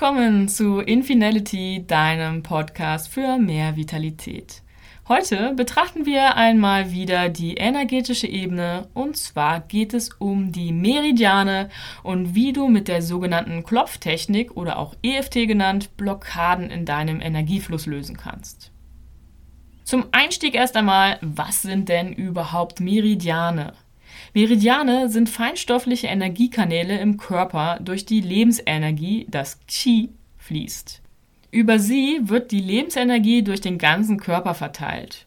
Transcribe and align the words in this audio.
willkommen 0.00 0.48
zu 0.48 0.78
Infinality, 0.78 1.84
deinem 1.86 2.42
Podcast 2.42 3.08
für 3.08 3.36
mehr 3.36 3.76
Vitalität. 3.76 4.62
Heute 5.08 5.52
betrachten 5.52 6.06
wir 6.06 6.36
einmal 6.36 6.90
wieder 6.90 7.28
die 7.28 7.56
energetische 7.56 8.26
Ebene 8.26 8.88
und 8.94 9.18
zwar 9.18 9.60
geht 9.60 9.92
es 9.92 10.08
um 10.14 10.52
die 10.52 10.72
Meridiane 10.72 11.68
und 12.02 12.34
wie 12.34 12.54
du 12.54 12.68
mit 12.68 12.88
der 12.88 13.02
sogenannten 13.02 13.62
Klopftechnik 13.62 14.56
oder 14.56 14.78
auch 14.78 14.94
EFT 15.02 15.46
genannt 15.46 15.94
Blockaden 15.98 16.70
in 16.70 16.86
deinem 16.86 17.20
Energiefluss 17.20 17.84
lösen 17.84 18.16
kannst. 18.16 18.72
Zum 19.84 20.06
Einstieg 20.12 20.54
erst 20.54 20.78
einmal, 20.78 21.18
was 21.20 21.60
sind 21.60 21.90
denn 21.90 22.14
überhaupt 22.14 22.80
Meridiane? 22.80 23.74
Meridiane 24.34 25.08
sind 25.08 25.28
feinstoffliche 25.28 26.06
Energiekanäle 26.06 26.98
im 26.98 27.16
Körper, 27.16 27.78
durch 27.80 28.06
die 28.06 28.20
Lebensenergie, 28.20 29.26
das 29.30 29.60
Qi, 29.66 30.10
fließt. 30.38 31.02
Über 31.50 31.78
sie 31.78 32.20
wird 32.22 32.52
die 32.52 32.60
Lebensenergie 32.60 33.42
durch 33.42 33.60
den 33.60 33.78
ganzen 33.78 34.18
Körper 34.18 34.54
verteilt. 34.54 35.26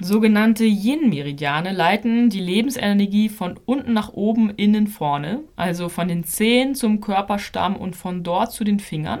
Sogenannte 0.00 0.64
Yin-Meridiane 0.64 1.72
leiten 1.72 2.28
die 2.28 2.40
Lebensenergie 2.40 3.28
von 3.28 3.58
unten 3.64 3.92
nach 3.92 4.12
oben 4.12 4.50
innen 4.50 4.88
vorne, 4.88 5.40
also 5.56 5.88
von 5.88 6.08
den 6.08 6.24
Zehen 6.24 6.74
zum 6.74 7.00
Körperstamm 7.00 7.76
und 7.76 7.94
von 7.94 8.22
dort 8.22 8.52
zu 8.52 8.64
den 8.64 8.80
Fingern. 8.80 9.20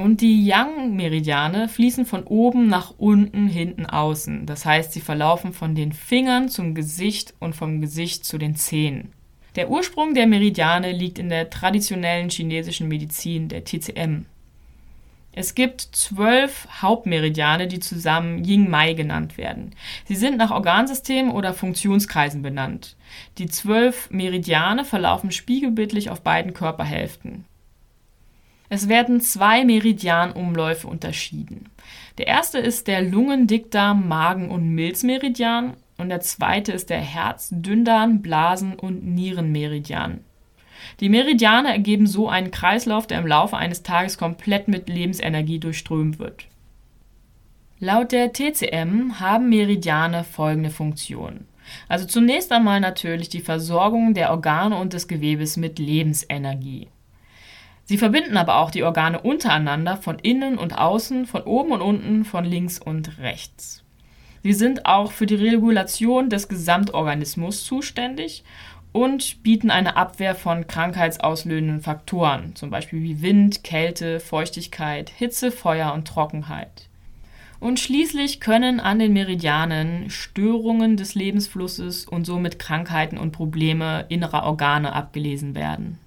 Und 0.00 0.22
die 0.22 0.46
Yang-Meridiane 0.46 1.68
fließen 1.68 2.06
von 2.06 2.22
oben 2.22 2.68
nach 2.68 2.94
unten, 2.96 3.48
hinten 3.48 3.84
außen. 3.84 4.46
Das 4.46 4.64
heißt, 4.64 4.94
sie 4.94 5.02
verlaufen 5.02 5.52
von 5.52 5.74
den 5.74 5.92
Fingern 5.92 6.48
zum 6.48 6.74
Gesicht 6.74 7.34
und 7.38 7.54
vom 7.54 7.82
Gesicht 7.82 8.24
zu 8.24 8.38
den 8.38 8.56
Zehen. 8.56 9.12
Der 9.56 9.68
Ursprung 9.68 10.14
der 10.14 10.26
Meridiane 10.26 10.92
liegt 10.92 11.18
in 11.18 11.28
der 11.28 11.50
traditionellen 11.50 12.30
chinesischen 12.30 12.88
Medizin, 12.88 13.48
der 13.48 13.64
TCM. 13.64 14.24
Es 15.32 15.54
gibt 15.54 15.82
zwölf 15.82 16.66
Hauptmeridiane, 16.80 17.68
die 17.68 17.80
zusammen 17.80 18.42
Ying-Mai 18.42 18.94
genannt 18.94 19.36
werden. 19.36 19.74
Sie 20.06 20.16
sind 20.16 20.38
nach 20.38 20.50
Organsystemen 20.50 21.30
oder 21.30 21.52
Funktionskreisen 21.52 22.40
benannt. 22.40 22.96
Die 23.36 23.48
zwölf 23.48 24.08
Meridiane 24.10 24.86
verlaufen 24.86 25.30
spiegelbildlich 25.30 26.08
auf 26.08 26.22
beiden 26.22 26.54
Körperhälften. 26.54 27.44
Es 28.72 28.88
werden 28.88 29.20
zwei 29.20 29.64
Meridianumläufe 29.64 30.86
unterschieden. 30.86 31.68
Der 32.18 32.28
erste 32.28 32.58
ist 32.58 32.86
der 32.86 33.02
Lungen-, 33.02 33.48
Dickdarm-, 33.48 34.06
Magen- 34.06 34.48
und 34.48 34.70
Milzmeridian 34.70 35.74
und 35.98 36.08
der 36.08 36.20
zweite 36.20 36.70
ist 36.70 36.88
der 36.88 37.00
Herz-, 37.00 37.50
Dünndarm-, 37.50 38.22
Blasen- 38.22 38.78
und 38.78 39.04
Nierenmeridian. 39.04 40.20
Die 41.00 41.08
Meridiane 41.08 41.72
ergeben 41.72 42.06
so 42.06 42.28
einen 42.28 42.52
Kreislauf, 42.52 43.08
der 43.08 43.18
im 43.18 43.26
Laufe 43.26 43.56
eines 43.56 43.82
Tages 43.82 44.16
komplett 44.16 44.68
mit 44.68 44.88
Lebensenergie 44.88 45.58
durchströmt 45.58 46.20
wird. 46.20 46.46
Laut 47.80 48.12
der 48.12 48.32
TCM 48.32 49.18
haben 49.18 49.48
Meridiane 49.48 50.22
folgende 50.22 50.70
Funktionen. 50.70 51.48
Also 51.88 52.06
zunächst 52.06 52.52
einmal 52.52 52.78
natürlich 52.78 53.30
die 53.30 53.40
Versorgung 53.40 54.14
der 54.14 54.30
Organe 54.30 54.76
und 54.76 54.92
des 54.92 55.08
Gewebes 55.08 55.56
mit 55.56 55.80
Lebensenergie. 55.80 56.88
Sie 57.90 57.98
verbinden 57.98 58.36
aber 58.36 58.58
auch 58.58 58.70
die 58.70 58.84
Organe 58.84 59.20
untereinander 59.20 59.96
von 59.96 60.20
innen 60.20 60.58
und 60.58 60.78
außen, 60.78 61.26
von 61.26 61.42
oben 61.42 61.72
und 61.72 61.80
unten, 61.80 62.24
von 62.24 62.44
links 62.44 62.78
und 62.78 63.18
rechts. 63.18 63.82
Sie 64.44 64.52
sind 64.52 64.86
auch 64.86 65.10
für 65.10 65.26
die 65.26 65.34
Regulation 65.34 66.30
des 66.30 66.46
Gesamtorganismus 66.46 67.64
zuständig 67.64 68.44
und 68.92 69.42
bieten 69.42 69.72
eine 69.72 69.96
Abwehr 69.96 70.36
von 70.36 70.68
krankheitsauslösenden 70.68 71.80
Faktoren, 71.80 72.54
zum 72.54 72.70
Beispiel 72.70 73.02
wie 73.02 73.22
Wind, 73.22 73.64
Kälte, 73.64 74.20
Feuchtigkeit, 74.20 75.10
Hitze, 75.10 75.50
Feuer 75.50 75.92
und 75.92 76.06
Trockenheit. 76.06 76.88
Und 77.58 77.80
schließlich 77.80 78.38
können 78.38 78.78
an 78.78 79.00
den 79.00 79.12
Meridianen 79.12 80.10
Störungen 80.10 80.96
des 80.96 81.16
Lebensflusses 81.16 82.04
und 82.04 82.24
somit 82.24 82.60
Krankheiten 82.60 83.18
und 83.18 83.32
Probleme 83.32 84.06
innerer 84.08 84.44
Organe 84.44 84.92
abgelesen 84.92 85.56
werden. 85.56 85.98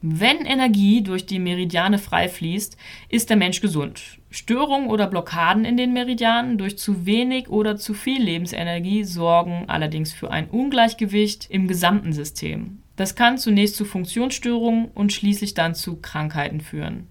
Wenn 0.00 0.46
Energie 0.46 1.02
durch 1.02 1.26
die 1.26 1.40
Meridiane 1.40 1.98
frei 1.98 2.28
fließt, 2.28 2.76
ist 3.08 3.30
der 3.30 3.36
Mensch 3.36 3.60
gesund. 3.60 4.18
Störungen 4.30 4.90
oder 4.90 5.08
Blockaden 5.08 5.64
in 5.64 5.76
den 5.76 5.92
Meridianen 5.92 6.56
durch 6.56 6.78
zu 6.78 7.04
wenig 7.04 7.48
oder 7.48 7.76
zu 7.76 7.94
viel 7.94 8.22
Lebensenergie 8.22 9.02
sorgen 9.02 9.64
allerdings 9.66 10.12
für 10.12 10.30
ein 10.30 10.48
Ungleichgewicht 10.50 11.50
im 11.50 11.66
gesamten 11.66 12.12
System. 12.12 12.78
Das 12.94 13.16
kann 13.16 13.38
zunächst 13.38 13.74
zu 13.74 13.84
Funktionsstörungen 13.84 14.86
und 14.94 15.12
schließlich 15.12 15.54
dann 15.54 15.74
zu 15.74 15.96
Krankheiten 15.96 16.60
führen. 16.60 17.08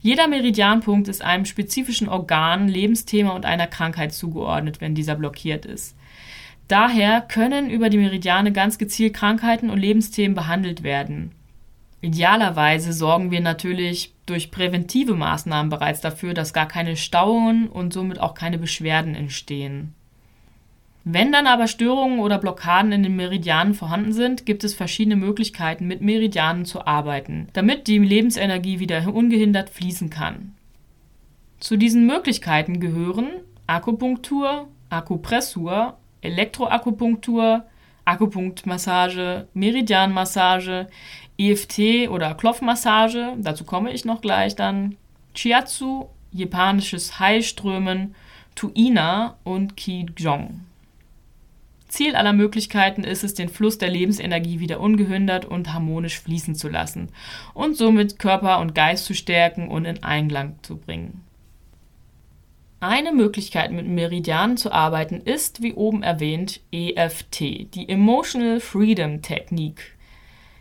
Jeder 0.00 0.26
Meridianpunkt 0.26 1.06
ist 1.06 1.22
einem 1.22 1.44
spezifischen 1.44 2.08
Organ, 2.08 2.66
Lebensthema 2.66 3.30
und 3.30 3.46
einer 3.46 3.68
Krankheit 3.68 4.12
zugeordnet, 4.12 4.80
wenn 4.80 4.96
dieser 4.96 5.14
blockiert 5.14 5.64
ist. 5.64 5.96
Daher 6.66 7.20
können 7.20 7.70
über 7.70 7.88
die 7.88 7.98
Meridiane 7.98 8.50
ganz 8.50 8.78
gezielt 8.78 9.14
Krankheiten 9.14 9.70
und 9.70 9.78
Lebensthemen 9.78 10.34
behandelt 10.34 10.82
werden. 10.82 11.32
Idealerweise 12.04 12.92
sorgen 12.92 13.30
wir 13.30 13.40
natürlich 13.40 14.12
durch 14.26 14.50
präventive 14.50 15.14
Maßnahmen 15.14 15.70
bereits 15.70 16.02
dafür, 16.02 16.34
dass 16.34 16.52
gar 16.52 16.68
keine 16.68 16.96
Stauungen 16.96 17.66
und 17.66 17.94
somit 17.94 18.20
auch 18.20 18.34
keine 18.34 18.58
Beschwerden 18.58 19.14
entstehen. 19.14 19.94
Wenn 21.04 21.32
dann 21.32 21.46
aber 21.46 21.66
Störungen 21.66 22.18
oder 22.18 22.36
Blockaden 22.36 22.92
in 22.92 23.04
den 23.04 23.16
Meridianen 23.16 23.72
vorhanden 23.72 24.12
sind, 24.12 24.44
gibt 24.44 24.64
es 24.64 24.74
verschiedene 24.74 25.16
Möglichkeiten, 25.16 25.86
mit 25.86 26.02
Meridianen 26.02 26.66
zu 26.66 26.86
arbeiten, 26.86 27.48
damit 27.54 27.86
die 27.86 27.98
Lebensenergie 27.98 28.80
wieder 28.80 29.10
ungehindert 29.10 29.70
fließen 29.70 30.10
kann. 30.10 30.52
Zu 31.58 31.78
diesen 31.78 32.04
Möglichkeiten 32.04 32.80
gehören 32.80 33.28
Akupunktur, 33.66 34.68
Akupressur, 34.90 35.96
Elektroakupunktur, 36.20 37.64
Akupunktmassage, 38.04 39.48
Meridianmassage, 39.54 40.88
EFT 41.38 42.08
oder 42.10 42.34
Klopfmassage, 42.34 43.34
dazu 43.38 43.64
komme 43.64 43.92
ich 43.92 44.04
noch 44.04 44.20
gleich 44.20 44.54
dann, 44.54 44.96
Chiatsu, 45.34 46.06
japanisches 46.32 47.18
Heilströmen, 47.18 48.14
Tuina 48.54 49.36
und 49.42 49.76
Qigong. 49.76 50.60
Ziel 51.88 52.16
aller 52.16 52.32
Möglichkeiten 52.32 53.04
ist 53.04 53.22
es, 53.22 53.34
den 53.34 53.48
Fluss 53.48 53.78
der 53.78 53.88
Lebensenergie 53.88 54.58
wieder 54.58 54.80
ungehindert 54.80 55.44
und 55.44 55.72
harmonisch 55.72 56.18
fließen 56.18 56.56
zu 56.56 56.68
lassen 56.68 57.08
und 57.52 57.76
somit 57.76 58.18
Körper 58.18 58.58
und 58.58 58.74
Geist 58.74 59.04
zu 59.04 59.14
stärken 59.14 59.68
und 59.68 59.84
in 59.84 60.02
Einklang 60.02 60.56
zu 60.62 60.76
bringen. 60.76 61.22
Eine 62.86 63.12
Möglichkeit, 63.12 63.72
mit 63.72 63.86
Meridianen 63.86 64.58
zu 64.58 64.70
arbeiten, 64.70 65.22
ist, 65.22 65.62
wie 65.62 65.72
oben 65.72 66.02
erwähnt, 66.02 66.60
EFT, 66.70 67.40
die 67.74 67.88
Emotional 67.88 68.60
Freedom 68.60 69.22
Technik. 69.22 69.96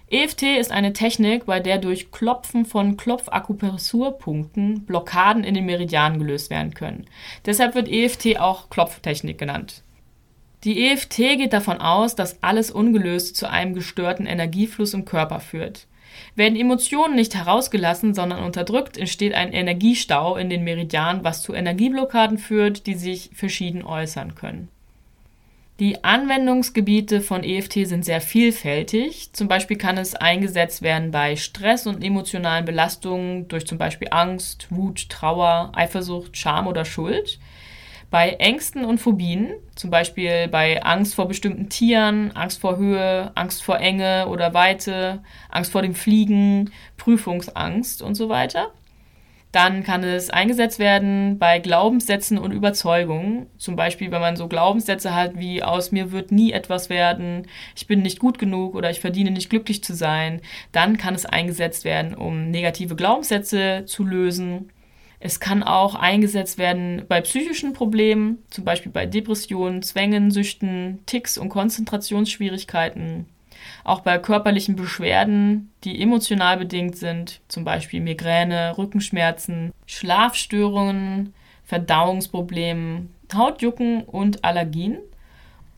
EFT 0.10 0.44
ist 0.44 0.72
eine 0.72 0.94
Technik, 0.94 1.48
bei 1.48 1.60
der 1.60 1.80
durch 1.80 2.14
Klopfen 2.14 2.64
von 2.64 2.96
Klopfakupressurpunkten 2.96 4.86
Blockaden 4.86 5.44
in 5.44 5.54
den 5.54 5.66
Meridianen 5.66 6.18
gelöst 6.18 6.50
werden 6.50 6.74
können. 6.74 7.08
Deshalb 7.46 7.76
wird 7.76 7.90
EFT 7.90 8.40
auch 8.40 8.70
Klopftechnik 8.70 9.38
genannt. 9.38 9.84
Die 10.64 10.88
EFT 10.88 11.18
geht 11.18 11.52
davon 11.52 11.82
aus, 11.82 12.16
dass 12.16 12.42
alles 12.42 12.72
Ungelöste 12.72 13.34
zu 13.34 13.50
einem 13.50 13.74
gestörten 13.74 14.28
Energiefluss 14.28 14.94
im 14.94 15.04
Körper 15.04 15.42
führt. 15.42 15.88
Werden 16.36 16.60
Emotionen 16.60 17.16
nicht 17.16 17.36
herausgelassen, 17.36 18.14
sondern 18.14 18.44
unterdrückt, 18.44 18.98
entsteht 18.98 19.34
ein 19.34 19.54
Energiestau 19.54 20.36
in 20.36 20.50
den 20.50 20.64
Meridianen, 20.64 21.24
was 21.24 21.44
zu 21.44 21.54
Energieblockaden 21.54 22.38
führt, 22.38 22.88
die 22.88 22.96
sich 22.96 23.30
verschieden 23.34 23.84
äußern 23.84 24.36
können. 24.36 24.70
Die 25.80 26.04
Anwendungsgebiete 26.04 27.20
von 27.20 27.44
EFT 27.44 27.88
sind 27.88 28.06
sehr 28.06 28.22
vielfältig. 28.22 29.34
Zum 29.34 29.48
Beispiel 29.48 29.76
kann 29.76 29.98
es 29.98 30.14
eingesetzt 30.14 30.84
werden 30.84 31.10
bei 31.10 31.36
Stress 31.36 31.88
und 31.88 32.04
emotionalen 32.04 32.64
Belastungen 32.64 33.48
durch 33.48 33.66
zum 33.66 33.80
Beispiel 33.80 34.10
Angst, 34.12 34.68
Wut, 34.70 35.10
Trauer, 35.10 35.72
Eifersucht, 35.74 36.38
Scham 36.38 36.68
oder 36.68 36.86
Schuld. 36.86 37.40
Bei 38.14 38.34
Ängsten 38.34 38.86
und 38.86 39.00
Phobien, 39.00 39.54
zum 39.74 39.90
Beispiel 39.90 40.48
bei 40.48 40.84
Angst 40.84 41.16
vor 41.16 41.28
bestimmten 41.28 41.70
Tieren, 41.70 42.30
Angst 42.36 42.62
vor 42.62 42.78
Höhe, 42.78 43.32
Angst 43.34 43.64
vor 43.64 43.80
Enge 43.80 44.28
oder 44.28 44.54
Weite, 44.54 45.24
Angst 45.50 45.72
vor 45.72 45.82
dem 45.82 45.96
Fliegen, 45.96 46.70
Prüfungsangst 46.98 48.04
und 48.04 48.14
so 48.14 48.30
weiter. 48.30 48.70
Dann 49.52 49.82
kann 49.82 50.04
es 50.04 50.30
eingesetzt 50.30 50.78
werden 50.78 51.40
bei 51.40 51.58
Glaubenssätzen 51.58 52.38
und 52.38 52.52
Überzeugungen. 52.52 53.48
Zum 53.58 53.76
Beispiel, 53.76 54.12
wenn 54.12 54.22
man 54.22 54.36
so 54.36 54.48
Glaubenssätze 54.48 55.16
hat 55.16 55.40
wie 55.40 55.64
aus 55.64 55.92
mir 55.92 56.12
wird 56.12 56.32
nie 56.32 56.52
etwas 56.52 56.92
werden, 56.92 57.48
ich 57.76 57.88
bin 57.88 58.04
nicht 58.04 58.20
gut 58.20 58.38
genug 58.38 58.76
oder 58.76 58.92
ich 58.92 59.00
verdiene 59.00 59.32
nicht 59.32 59.50
glücklich 59.50 59.84
zu 59.84 59.96
sein. 59.96 60.42
Dann 60.72 60.98
kann 60.98 61.16
es 61.16 61.26
eingesetzt 61.26 61.84
werden, 61.84 62.14
um 62.14 62.52
negative 62.52 62.96
Glaubenssätze 62.96 63.86
zu 63.88 64.04
lösen. 64.04 64.70
Es 65.26 65.40
kann 65.40 65.64
auch 65.64 65.96
eingesetzt 65.96 66.58
werden 66.58 67.06
bei 67.08 67.22
psychischen 67.22 67.72
Problemen, 67.72 68.40
zum 68.50 68.66
Beispiel 68.66 68.92
bei 68.92 69.06
Depressionen, 69.06 69.82
Zwängen, 69.82 70.32
Süchten, 70.32 71.00
Ticks 71.06 71.38
und 71.38 71.48
Konzentrationsschwierigkeiten. 71.48 73.26
auch 73.86 74.02
bei 74.02 74.18
körperlichen 74.18 74.76
Beschwerden, 74.76 75.72
die 75.86 76.02
emotional 76.02 76.58
bedingt 76.58 76.98
sind, 76.98 77.40
zum 77.48 77.64
Beispiel 77.64 78.02
Migräne, 78.02 78.78
Rückenschmerzen, 78.78 79.72
Schlafstörungen, 79.86 81.34
Verdauungsproblemen, 81.64 83.14
Hautjucken 83.34 84.04
und 84.04 84.44
Allergien. 84.44 84.98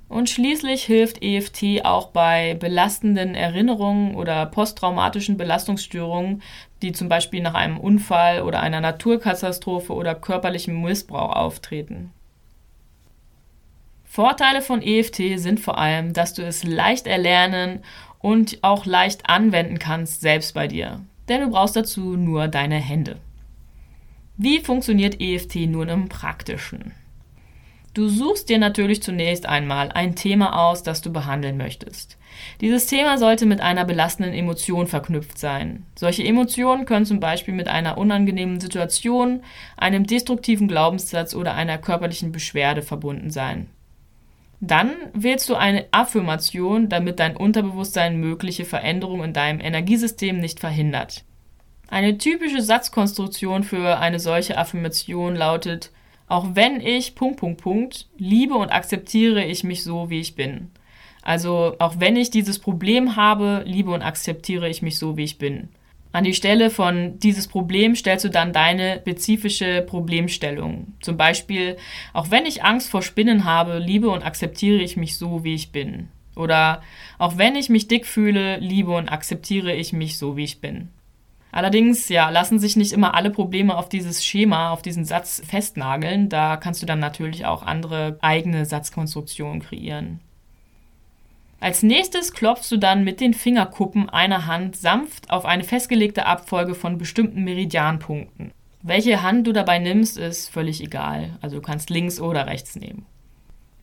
Und 0.07 0.29
schließlich 0.29 0.85
hilft 0.85 1.21
EFT 1.21 1.83
auch 1.83 2.07
bei 2.07 2.55
belastenden 2.55 3.35
Erinnerungen 3.35 4.15
oder 4.15 4.47
posttraumatischen 4.47 5.37
Belastungsstörungen, 5.37 6.41
die 6.85 6.91
zum 6.91 7.09
Beispiel 7.09 7.41
nach 7.41 7.55
einem 7.55 7.77
Unfall 7.77 8.43
oder 8.43 8.61
einer 8.61 8.79
Naturkatastrophe 8.79 9.93
oder 9.93 10.13
körperlichem 10.13 10.79
Missbrauch 10.81 11.35
auftreten. 11.35 12.11
Vorteile 14.05 14.61
von 14.61 14.81
EFT 14.81 15.39
sind 15.39 15.59
vor 15.59 15.77
allem, 15.77 16.13
dass 16.13 16.33
du 16.33 16.43
es 16.43 16.63
leicht 16.63 17.07
erlernen 17.07 17.83
und 18.19 18.59
auch 18.61 18.85
leicht 18.85 19.29
anwenden 19.29 19.79
kannst 19.79 20.21
selbst 20.21 20.53
bei 20.53 20.67
dir. 20.67 21.01
Denn 21.27 21.41
du 21.41 21.49
brauchst 21.49 21.75
dazu 21.75 22.15
nur 22.15 22.47
deine 22.47 22.75
Hände. 22.75 23.17
Wie 24.37 24.59
funktioniert 24.59 25.19
EFT 25.19 25.55
nun 25.67 25.89
im 25.89 26.07
Praktischen? 26.07 26.93
Du 27.95 28.09
suchst 28.09 28.49
dir 28.49 28.57
natürlich 28.57 29.01
zunächst 29.01 29.45
einmal 29.45 29.89
ein 29.89 30.15
Thema 30.15 30.67
aus, 30.67 30.83
das 30.83 31.01
du 31.01 31.13
behandeln 31.13 31.55
möchtest. 31.55 32.17
Dieses 32.59 32.87
Thema 32.87 33.17
sollte 33.17 33.45
mit 33.45 33.61
einer 33.61 33.85
belastenden 33.85 34.33
Emotion 34.33 34.87
verknüpft 34.87 35.37
sein. 35.39 35.85
Solche 35.95 36.25
Emotionen 36.25 36.83
können 36.83 37.05
zum 37.05 37.21
Beispiel 37.21 37.53
mit 37.53 37.69
einer 37.69 37.97
unangenehmen 37.97 38.59
Situation, 38.59 39.43
einem 39.77 40.05
destruktiven 40.05 40.67
Glaubenssatz 40.67 41.33
oder 41.33 41.53
einer 41.53 41.77
körperlichen 41.77 42.33
Beschwerde 42.33 42.81
verbunden 42.81 43.29
sein. 43.29 43.69
Dann 44.59 44.91
wählst 45.13 45.47
du 45.47 45.55
eine 45.55 45.85
Affirmation, 45.91 46.89
damit 46.89 47.21
dein 47.21 47.37
Unterbewusstsein 47.37 48.19
mögliche 48.19 48.65
Veränderungen 48.65 49.23
in 49.23 49.33
deinem 49.33 49.61
Energiesystem 49.61 50.37
nicht 50.37 50.59
verhindert. 50.59 51.23
Eine 51.87 52.17
typische 52.17 52.61
Satzkonstruktion 52.61 53.63
für 53.63 53.99
eine 53.99 54.19
solche 54.19 54.57
Affirmation 54.57 55.37
lautet, 55.37 55.91
auch 56.27 56.47
wenn 56.53 56.79
ich 56.79 57.15
Punkt, 57.15 57.39
Punkt, 57.39 57.61
Punkt, 57.61 58.07
liebe 58.17 58.55
und 58.55 58.69
akzeptiere 58.69 59.43
ich 59.43 59.63
mich 59.63 59.83
so, 59.83 60.09
wie 60.09 60.19
ich 60.19 60.35
bin. 60.35 60.71
Also 61.21 61.75
auch 61.79 61.99
wenn 61.99 62.15
ich 62.15 62.29
dieses 62.29 62.59
Problem 62.59 63.15
habe, 63.15 63.63
liebe 63.65 63.91
und 63.91 64.01
akzeptiere 64.01 64.69
ich 64.69 64.81
mich 64.81 64.97
so, 64.97 65.17
wie 65.17 65.23
ich 65.23 65.37
bin. 65.37 65.69
An 66.11 66.23
die 66.23 66.33
Stelle 66.33 66.69
von 66.69 67.19
dieses 67.19 67.47
Problem 67.47 67.93
stellst 67.95 68.23
du 68.23 68.29
dann 68.29 68.53
deine 68.53 68.99
spezifische 68.99 69.81
Problemstellung. 69.81 70.93
Zum 71.01 71.17
Beispiel, 71.17 71.75
auch 72.13 72.31
wenn 72.31 72.45
ich 72.45 72.63
Angst 72.63 72.89
vor 72.89 73.01
Spinnen 73.01 73.43
habe, 73.43 73.79
liebe 73.79 74.09
und 74.09 74.23
akzeptiere 74.23 74.81
ich 74.81 74.95
mich 74.95 75.17
so, 75.17 75.43
wie 75.43 75.55
ich 75.55 75.71
bin. 75.71 76.07
Oder 76.35 76.81
auch 77.17 77.37
wenn 77.37 77.55
ich 77.55 77.69
mich 77.69 77.87
dick 77.87 78.05
fühle, 78.05 78.57
liebe 78.59 78.91
und 78.91 79.09
akzeptiere 79.09 79.73
ich 79.73 79.93
mich 79.93 80.17
so, 80.17 80.37
wie 80.37 80.43
ich 80.45 80.61
bin. 80.61 80.89
Allerdings, 81.55 82.09
ja, 82.09 82.29
lassen 82.31 82.59
sich 82.59 82.75
nicht 82.75 82.91
immer 82.91 83.15
alle 83.15 83.29
Probleme 83.29 83.77
auf 83.77 83.87
dieses 83.87 84.25
Schema, 84.25 84.71
auf 84.71 84.81
diesen 84.81 85.05
Satz 85.05 85.41
festnageln. 85.47 86.27
Da 86.27 86.57
kannst 86.57 86.81
du 86.81 86.85
dann 86.85 86.99
natürlich 86.99 87.45
auch 87.45 87.63
andere 87.63 88.17
eigene 88.19 88.65
Satzkonstruktionen 88.65 89.61
kreieren. 89.61 90.19
Als 91.61 91.81
nächstes 91.81 92.33
klopfst 92.33 92.69
du 92.71 92.75
dann 92.75 93.05
mit 93.05 93.21
den 93.21 93.33
Fingerkuppen 93.33 94.09
einer 94.09 94.47
Hand 94.47 94.75
sanft 94.75 95.29
auf 95.29 95.45
eine 95.45 95.63
festgelegte 95.63 96.25
Abfolge 96.25 96.75
von 96.75 96.97
bestimmten 96.97 97.45
Meridianpunkten. 97.45 98.51
Welche 98.81 99.23
Hand 99.23 99.47
du 99.47 99.53
dabei 99.53 99.79
nimmst, 99.79 100.17
ist 100.17 100.49
völlig 100.49 100.83
egal. 100.83 101.37
Also 101.39 101.55
du 101.55 101.61
kannst 101.61 101.89
links 101.89 102.19
oder 102.19 102.47
rechts 102.47 102.75
nehmen. 102.75 103.05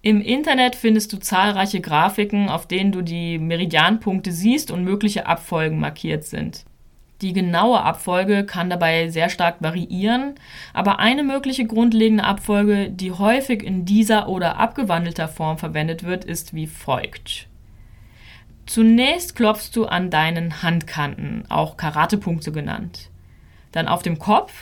Im 0.02 0.20
Internet 0.20 0.76
findest 0.76 1.10
du 1.14 1.16
zahlreiche 1.16 1.80
Grafiken, 1.80 2.50
auf 2.50 2.68
denen 2.68 2.92
du 2.92 3.00
die 3.00 3.38
Meridianpunkte 3.38 4.30
siehst 4.30 4.70
und 4.70 4.84
mögliche 4.84 5.24
Abfolgen 5.24 5.80
markiert 5.80 6.24
sind. 6.24 6.66
Die 7.22 7.32
genaue 7.32 7.80
Abfolge 7.80 8.44
kann 8.44 8.68
dabei 8.68 9.08
sehr 9.08 9.28
stark 9.28 9.56
variieren, 9.60 10.34
aber 10.74 10.98
eine 10.98 11.22
mögliche 11.22 11.64
grundlegende 11.64 12.24
Abfolge, 12.24 12.90
die 12.90 13.12
häufig 13.12 13.62
in 13.62 13.84
dieser 13.84 14.28
oder 14.28 14.58
abgewandelter 14.58 15.28
Form 15.28 15.56
verwendet 15.56 16.02
wird, 16.02 16.24
ist 16.24 16.52
wie 16.52 16.66
folgt. 16.66 17.46
Zunächst 18.66 19.36
klopfst 19.36 19.70
du 19.74 19.86
an 19.86 20.10
deinen 20.10 20.62
Handkanten, 20.64 21.44
auch 21.48 21.76
Karatepunkte 21.76 22.50
genannt. 22.50 23.10
Dann 23.70 23.86
auf 23.86 24.02
dem 24.02 24.18
Kopf, 24.18 24.52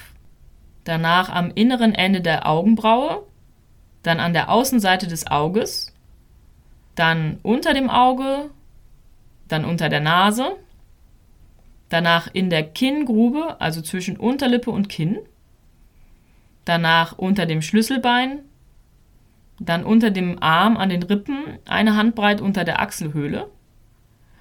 danach 0.84 1.30
am 1.30 1.50
inneren 1.54 1.94
Ende 1.94 2.20
der 2.20 2.46
Augenbraue, 2.46 3.22
dann 4.02 4.20
an 4.20 4.34
der 4.34 4.50
Außenseite 4.50 5.06
des 5.06 5.26
Auges, 5.26 5.94
dann 6.94 7.38
unter 7.42 7.72
dem 7.72 7.88
Auge, 7.88 8.50
dann 9.48 9.64
unter 9.64 9.88
der 9.88 10.00
Nase, 10.00 10.56
danach 11.90 12.28
in 12.32 12.48
der 12.48 12.62
Kinngrube, 12.62 13.60
also 13.60 13.82
zwischen 13.82 14.16
Unterlippe 14.16 14.70
und 14.70 14.88
Kinn, 14.88 15.18
danach 16.64 17.18
unter 17.18 17.44
dem 17.44 17.60
Schlüsselbein, 17.60 18.40
dann 19.58 19.84
unter 19.84 20.10
dem 20.10 20.42
Arm 20.42 20.78
an 20.78 20.88
den 20.88 21.02
Rippen, 21.02 21.58
eine 21.66 21.96
Handbreit 21.96 22.40
unter 22.40 22.64
der 22.64 22.80
Achselhöhle, 22.80 23.50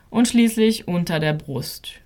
und 0.09 0.27
schließlich 0.27 0.87
unter 0.87 1.19
der 1.19 1.33
Brust. 1.33 1.99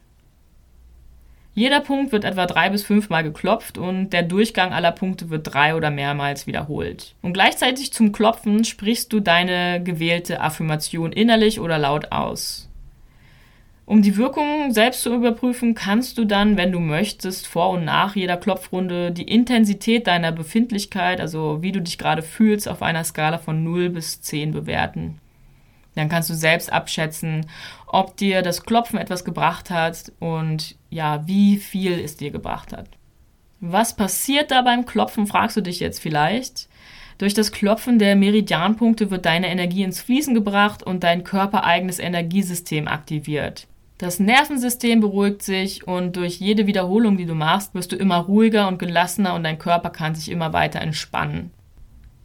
Jeder 1.56 1.82
Punkt 1.82 2.12
wird 2.12 2.24
etwa 2.24 2.48
drei 2.48 2.70
bis 2.70 2.84
fünfmal 2.84 3.24
geklopft 3.24 3.78
und 3.78 4.10
der 4.10 4.24
Durchgang 4.24 4.74
aller 4.74 4.92
Punkte 4.92 5.30
wird 5.30 5.54
drei 5.54 5.76
oder 5.76 5.92
mehrmals 5.92 6.48
wiederholt. 6.48 7.14
Und 7.22 7.34
gleichzeitig 7.34 7.94
zum 7.94 8.12
Klopfen 8.12 8.64
sprichst 8.64 9.14
du 9.14 9.20
deine 9.20 9.84
gewählte 9.84 10.42
Affirmation 10.42 11.12
innerlich 11.12 11.60
oder 11.60 11.78
laut 11.78 12.12
aus. 12.12 12.70
Um 13.86 14.02
die 14.02 14.16
Wirkung 14.16 14.72
selbst 14.72 15.02
zu 15.02 15.14
überprüfen, 15.14 15.76
kannst 15.76 16.18
du 16.18 16.24
dann, 16.24 16.56
wenn 16.56 16.72
du 16.72 16.80
möchtest, 16.80 17.48
vor 17.48 17.72
und 17.72 17.84
nach 17.84 18.16
jeder 18.16 18.38
Klopfrunde 18.38 19.12
die 19.12 19.24
Intensität 19.24 20.08
deiner 20.08 20.32
Befindlichkeit, 20.32 21.20
also 21.20 21.62
wie 21.62 21.74
du 21.74 21.82
dich 21.82 21.98
gerade 21.98 22.22
fühlst, 22.22 22.70
auf 22.70 22.82
einer 22.82 23.04
Skala 23.04 23.40
von 23.40 23.64
0 23.64 23.90
bis 23.90 24.22
10 24.22 24.52
bewerten. 24.52 25.20
Dann 25.96 26.08
kannst 26.08 26.30
du 26.30 26.34
selbst 26.34 26.72
abschätzen, 26.72 27.46
ob 27.86 28.16
dir 28.16 28.42
das 28.42 28.64
Klopfen 28.64 28.98
etwas 28.98 29.26
gebracht 29.26 29.70
hat 29.70 30.12
und 30.20 30.76
ja, 30.90 31.28
wie 31.28 31.58
viel 31.58 32.00
es 32.00 32.16
dir 32.16 32.32
gebracht 32.32 32.72
hat. 32.72 32.88
Was 33.60 33.96
passiert 33.96 34.52
da 34.52 34.62
beim 34.62 34.86
Klopfen, 34.86 35.28
fragst 35.28 35.58
du 35.58 35.62
dich 35.62 35.80
jetzt 35.80 36.02
vielleicht. 36.02 36.68
Durch 37.18 37.34
das 37.34 37.52
Klopfen 37.52 38.00
der 38.00 38.16
Meridianpunkte 38.16 39.12
wird 39.12 39.26
deine 39.26 39.48
Energie 39.50 39.84
ins 39.84 40.02
Fließen 40.02 40.34
gebracht 40.34 40.84
und 40.84 41.04
dein 41.04 41.24
körpereigenes 41.24 42.00
Energiesystem 42.00 42.88
aktiviert. 42.88 43.68
Das 44.04 44.20
Nervensystem 44.20 45.00
beruhigt 45.00 45.44
sich 45.44 45.88
und 45.88 46.18
durch 46.18 46.36
jede 46.36 46.68
Wiederholung, 46.68 47.16
die 47.16 47.26
du 47.26 47.36
machst, 47.36 47.74
wirst 47.74 47.94
du 47.94 47.96
immer 47.96 48.18
ruhiger 48.18 48.68
und 48.68 48.78
gelassener 48.78 49.34
und 49.34 49.44
dein 49.44 49.58
Körper 49.58 49.92
kann 49.92 50.14
sich 50.14 50.30
immer 50.30 50.52
weiter 50.52 50.82
entspannen. 50.82 51.52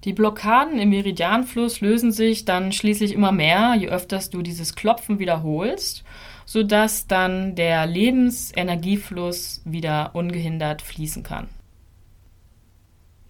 Die 0.02 0.12
Blockaden 0.12 0.80
im 0.80 0.88
Meridianfluss 0.88 1.80
lösen 1.80 2.10
sich 2.10 2.44
dann 2.44 2.72
schließlich 2.72 3.12
immer 3.12 3.30
mehr, 3.30 3.76
je 3.78 3.90
öfters 3.90 4.28
du 4.28 4.42
dieses 4.42 4.74
Klopfen 4.74 5.20
wiederholst, 5.20 6.02
sodass 6.46 7.06
dann 7.06 7.54
der 7.54 7.86
Lebensenergiefluss 7.86 9.62
wieder 9.64 10.16
ungehindert 10.16 10.82
fließen 10.82 11.22
kann. 11.22 11.46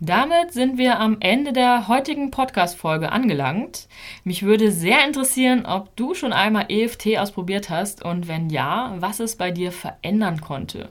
Damit 0.01 0.53
sind 0.53 0.79
wir 0.79 1.01
am 1.01 1.17
Ende 1.19 1.53
der 1.53 1.89
heutigen 1.89 2.31
Podcast-Folge 2.31 3.11
angelangt. 3.11 3.89
Mich 4.23 4.45
würde 4.45 4.71
sehr 4.71 5.05
interessieren, 5.05 5.67
ob 5.67 5.97
du 5.97 6.15
schon 6.15 6.33
einmal 6.33 6.67
EFT 6.69 7.19
ausprobiert 7.19 7.69
hast 7.69 8.05
und 8.05 8.29
wenn 8.29 8.49
ja, 8.49 8.95
was 8.99 9.19
es 9.19 9.35
bei 9.35 9.51
dir 9.51 9.73
verändern 9.73 10.41
konnte. 10.41 10.91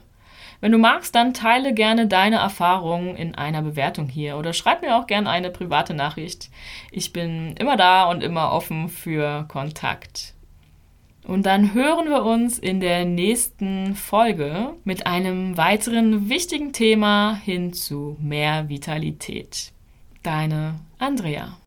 Wenn 0.60 0.72
du 0.72 0.78
magst, 0.78 1.14
dann 1.14 1.32
teile 1.32 1.72
gerne 1.72 2.06
deine 2.06 2.36
Erfahrungen 2.36 3.16
in 3.16 3.34
einer 3.34 3.62
Bewertung 3.62 4.08
hier 4.08 4.36
oder 4.36 4.52
schreib 4.52 4.82
mir 4.82 4.94
auch 4.94 5.06
gerne 5.06 5.30
eine 5.30 5.50
private 5.50 5.94
Nachricht. 5.94 6.50
Ich 6.90 7.14
bin 7.14 7.54
immer 7.56 7.78
da 7.78 8.10
und 8.10 8.22
immer 8.22 8.52
offen 8.52 8.90
für 8.90 9.46
Kontakt. 9.48 10.34
Und 11.28 11.44
dann 11.44 11.74
hören 11.74 12.08
wir 12.08 12.24
uns 12.24 12.58
in 12.58 12.80
der 12.80 13.04
nächsten 13.04 13.94
Folge 13.94 14.74
mit 14.84 15.06
einem 15.06 15.58
weiteren 15.58 16.30
wichtigen 16.30 16.72
Thema 16.72 17.34
hin 17.44 17.74
zu 17.74 18.16
mehr 18.18 18.70
Vitalität. 18.70 19.72
Deine 20.22 20.76
Andrea. 20.98 21.58